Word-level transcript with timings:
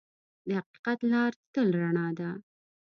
د 0.47 0.49
حقیقت 0.59 0.99
لار 1.11 1.31
تل 1.53 1.67
رڼا 1.81 2.07
ده. 2.19 2.29